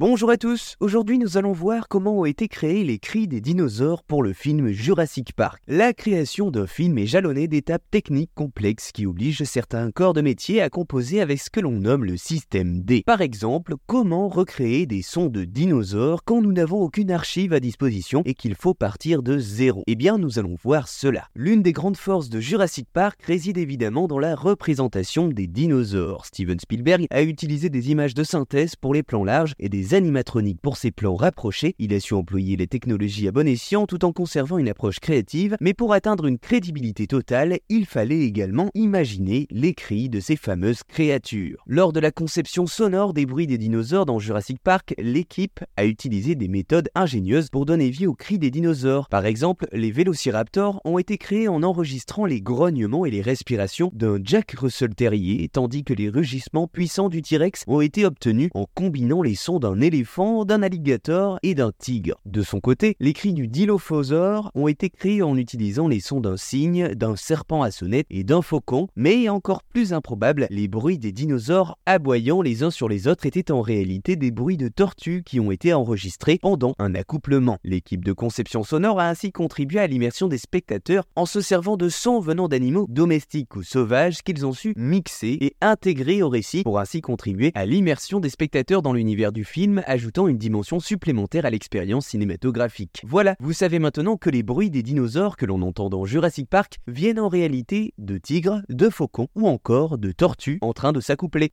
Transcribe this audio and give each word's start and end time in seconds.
Bonjour 0.00 0.30
à 0.30 0.38
tous, 0.38 0.76
aujourd'hui 0.80 1.18
nous 1.18 1.36
allons 1.36 1.52
voir 1.52 1.86
comment 1.86 2.20
ont 2.20 2.24
été 2.24 2.48
créés 2.48 2.84
les 2.84 2.98
cris 2.98 3.28
des 3.28 3.42
dinosaures 3.42 4.02
pour 4.02 4.22
le 4.22 4.32
film 4.32 4.70
Jurassic 4.70 5.34
Park. 5.34 5.62
La 5.68 5.92
création 5.92 6.50
d'un 6.50 6.66
film 6.66 6.96
est 6.96 7.04
jalonnée 7.04 7.48
d'étapes 7.48 7.82
techniques 7.90 8.30
complexes 8.34 8.92
qui 8.92 9.04
obligent 9.04 9.44
certains 9.44 9.90
corps 9.90 10.14
de 10.14 10.22
métier 10.22 10.62
à 10.62 10.70
composer 10.70 11.20
avec 11.20 11.38
ce 11.38 11.50
que 11.50 11.60
l'on 11.60 11.72
nomme 11.72 12.06
le 12.06 12.16
système 12.16 12.80
D. 12.80 13.02
Par 13.04 13.20
exemple, 13.20 13.74
comment 13.84 14.30
recréer 14.30 14.86
des 14.86 15.02
sons 15.02 15.26
de 15.26 15.44
dinosaures 15.44 16.24
quand 16.24 16.40
nous 16.40 16.52
n'avons 16.52 16.80
aucune 16.80 17.10
archive 17.10 17.52
à 17.52 17.60
disposition 17.60 18.22
et 18.24 18.32
qu'il 18.32 18.54
faut 18.54 18.72
partir 18.72 19.22
de 19.22 19.36
zéro 19.36 19.84
Eh 19.86 19.96
bien 19.96 20.16
nous 20.16 20.38
allons 20.38 20.56
voir 20.62 20.88
cela. 20.88 21.28
L'une 21.34 21.60
des 21.60 21.74
grandes 21.74 21.98
forces 21.98 22.30
de 22.30 22.40
Jurassic 22.40 22.86
Park 22.90 23.20
réside 23.26 23.58
évidemment 23.58 24.08
dans 24.08 24.18
la 24.18 24.34
représentation 24.34 25.28
des 25.28 25.46
dinosaures. 25.46 26.24
Steven 26.24 26.58
Spielberg 26.58 27.06
a 27.10 27.20
utilisé 27.20 27.68
des 27.68 27.90
images 27.90 28.14
de 28.14 28.24
synthèse 28.24 28.76
pour 28.76 28.94
les 28.94 29.02
plans 29.02 29.24
larges 29.24 29.52
et 29.58 29.68
des 29.68 29.89
animatroniques 29.94 30.60
pour 30.60 30.76
ses 30.76 30.90
plans 30.90 31.16
rapprochés, 31.16 31.74
il 31.78 31.94
a 31.94 32.00
su 32.00 32.14
employer 32.14 32.56
les 32.56 32.66
technologies 32.66 33.28
à 33.28 33.32
bon 33.32 33.48
escient 33.48 33.86
tout 33.86 34.04
en 34.04 34.12
conservant 34.12 34.58
une 34.58 34.68
approche 34.68 35.00
créative, 35.00 35.56
mais 35.60 35.74
pour 35.74 35.92
atteindre 35.92 36.26
une 36.26 36.38
crédibilité 36.38 37.06
totale, 37.06 37.58
il 37.68 37.86
fallait 37.86 38.20
également 38.20 38.70
imaginer 38.74 39.46
les 39.50 39.74
cris 39.74 40.08
de 40.08 40.20
ces 40.20 40.36
fameuses 40.36 40.82
créatures. 40.82 41.62
Lors 41.66 41.92
de 41.92 42.00
la 42.00 42.10
conception 42.10 42.66
sonore 42.66 43.14
des 43.14 43.26
bruits 43.26 43.46
des 43.46 43.58
dinosaures 43.58 44.06
dans 44.06 44.18
Jurassic 44.18 44.58
Park, 44.62 44.94
l'équipe 44.98 45.60
a 45.76 45.84
utilisé 45.84 46.34
des 46.34 46.48
méthodes 46.48 46.88
ingénieuses 46.94 47.48
pour 47.48 47.66
donner 47.66 47.90
vie 47.90 48.06
aux 48.06 48.14
cris 48.14 48.38
des 48.38 48.50
dinosaures. 48.50 49.08
Par 49.08 49.26
exemple, 49.26 49.66
les 49.72 49.90
vélociraptors 49.90 50.80
ont 50.84 50.98
été 50.98 51.18
créés 51.18 51.48
en 51.48 51.62
enregistrant 51.62 52.26
les 52.26 52.40
grognements 52.40 53.06
et 53.06 53.10
les 53.10 53.22
respirations 53.22 53.90
d'un 53.94 54.18
Jack 54.22 54.52
Russell 54.52 54.94
Terrier, 54.94 55.48
tandis 55.48 55.84
que 55.84 55.94
les 55.94 56.08
rugissements 56.08 56.68
puissants 56.68 57.08
du 57.08 57.22
T-Rex 57.22 57.64
ont 57.66 57.80
été 57.80 58.04
obtenus 58.04 58.50
en 58.54 58.66
combinant 58.74 59.22
les 59.22 59.34
sons 59.34 59.58
d'un 59.58 59.79
d'un 59.80 59.86
éléphant, 59.86 60.44
d'un 60.44 60.62
alligator 60.62 61.38
et 61.42 61.54
d'un 61.54 61.72
tigre. 61.72 62.20
De 62.26 62.42
son 62.42 62.60
côté, 62.60 62.96
les 63.00 63.14
cris 63.14 63.32
du 63.32 63.48
dilophosaure 63.48 64.50
ont 64.54 64.68
été 64.68 64.90
créés 64.90 65.22
en 65.22 65.38
utilisant 65.38 65.88
les 65.88 66.00
sons 66.00 66.20
d'un 66.20 66.36
cygne, 66.36 66.88
d'un 66.94 67.16
serpent 67.16 67.62
à 67.62 67.70
sonnette 67.70 68.06
et 68.10 68.22
d'un 68.22 68.42
faucon, 68.42 68.88
mais 68.94 69.30
encore 69.30 69.62
plus 69.62 69.94
improbable, 69.94 70.46
les 70.50 70.68
bruits 70.68 70.98
des 70.98 71.12
dinosaures 71.12 71.78
aboyant 71.86 72.42
les 72.42 72.62
uns 72.62 72.70
sur 72.70 72.90
les 72.90 73.08
autres 73.08 73.24
étaient 73.24 73.50
en 73.50 73.62
réalité 73.62 74.16
des 74.16 74.30
bruits 74.30 74.58
de 74.58 74.68
tortues 74.68 75.22
qui 75.24 75.40
ont 75.40 75.50
été 75.50 75.72
enregistrés 75.72 76.38
pendant 76.42 76.74
un 76.78 76.94
accouplement. 76.94 77.58
L'équipe 77.64 78.04
de 78.04 78.12
conception 78.12 78.64
sonore 78.64 79.00
a 79.00 79.08
ainsi 79.08 79.32
contribué 79.32 79.80
à 79.80 79.86
l'immersion 79.86 80.28
des 80.28 80.38
spectateurs 80.38 81.04
en 81.16 81.24
se 81.24 81.40
servant 81.40 81.78
de 81.78 81.88
sons 81.88 82.20
venant 82.20 82.48
d'animaux 82.48 82.86
domestiques 82.90 83.56
ou 83.56 83.62
sauvages 83.62 84.22
qu'ils 84.22 84.44
ont 84.44 84.52
su 84.52 84.74
mixer 84.76 85.38
et 85.40 85.56
intégrer 85.62 86.22
au 86.22 86.28
récit 86.28 86.64
pour 86.64 86.78
ainsi 86.78 87.00
contribuer 87.00 87.50
à 87.54 87.64
l'immersion 87.64 88.20
des 88.20 88.28
spectateurs 88.28 88.82
dans 88.82 88.92
l'univers 88.92 89.32
du 89.32 89.44
ajoutant 89.86 90.28
une 90.28 90.38
dimension 90.38 90.80
supplémentaire 90.80 91.44
à 91.44 91.50
l'expérience 91.50 92.06
cinématographique. 92.06 93.02
Voilà, 93.04 93.36
vous 93.40 93.52
savez 93.52 93.78
maintenant 93.78 94.16
que 94.16 94.30
les 94.30 94.42
bruits 94.42 94.70
des 94.70 94.82
dinosaures 94.82 95.36
que 95.36 95.46
l'on 95.46 95.62
entend 95.62 95.90
dans 95.90 96.04
Jurassic 96.04 96.48
Park 96.48 96.78
viennent 96.86 97.20
en 97.20 97.28
réalité 97.28 97.92
de 97.98 98.16
tigres, 98.18 98.62
de 98.68 98.88
faucons 98.88 99.28
ou 99.34 99.48
encore 99.48 99.98
de 99.98 100.12
tortues 100.12 100.58
en 100.62 100.72
train 100.72 100.92
de 100.92 101.00
s'accoupler. 101.00 101.52